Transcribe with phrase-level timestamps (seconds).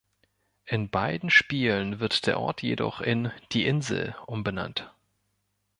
[0.65, 4.91] In beiden Spielen wird der Ort jedoch in „Die Insel“ umbenannt.